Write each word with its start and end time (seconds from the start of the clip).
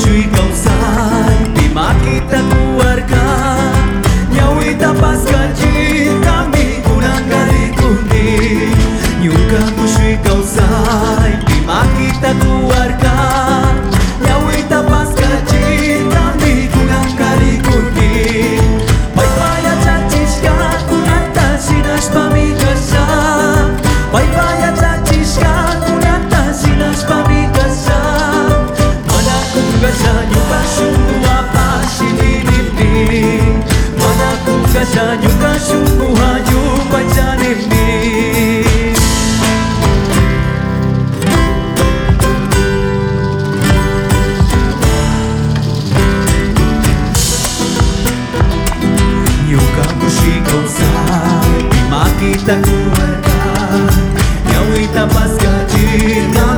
syuy 0.00 0.24
kausai 0.32 1.36
di 1.52 1.66
makita 1.76 2.40
keluarga 2.48 3.26
nyawi 4.32 4.72
tapas 4.80 5.28
gaji. 5.28 5.69
Castanho, 34.80 35.28
rancho, 35.42 35.76
um 36.02 36.14
rádio, 36.14 36.58
Guajanemi 36.88 38.64
Yuka 49.50 49.84
a 50.80 51.10
Maki 51.90 52.32
Takueta, 52.46 53.36
de 54.46 55.04
Pascadina 55.12 56.49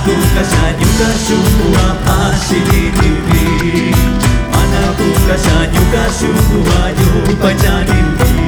Aku 0.00 0.16
rasa 0.16 0.72
juga 0.80 1.12
semua 1.12 1.92
asyik 2.32 2.64
di 2.72 2.88
diri 3.04 3.92
Mana 4.48 4.96
aku 4.96 5.04
juga 5.76 6.08
semua 6.08 6.88
jumpa 6.96 7.52
jadi 7.52 8.39